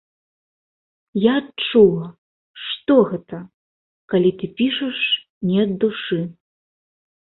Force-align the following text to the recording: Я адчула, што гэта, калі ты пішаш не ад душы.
Я 1.23 1.33
адчула, 1.41 2.07
што 2.67 2.93
гэта, 3.13 3.37
калі 4.15 4.31
ты 4.41 4.53
пішаш 4.59 4.97
не 5.53 5.57
ад 5.69 5.81
душы. 5.87 6.23